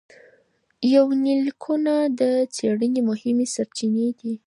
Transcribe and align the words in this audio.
يونليکونه 0.93 1.93
د 2.19 2.21
څېړنې 2.55 3.01
مهمې 3.09 3.45
سرچينې 3.55 4.07
دي. 4.19 4.33